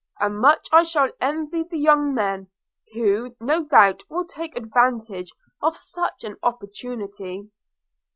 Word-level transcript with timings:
and 0.19 0.39
much 0.39 0.67
I 0.73 0.81
shall 0.83 1.11
envy 1.21 1.61
the 1.61 1.77
young 1.77 2.15
men, 2.15 2.49
who 2.95 3.35
no 3.39 3.63
doubt 3.65 4.01
will 4.09 4.25
take 4.25 4.57
advantage 4.57 5.29
of 5.61 5.77
such 5.77 6.23
an 6.23 6.37
opportunity.' 6.41 7.51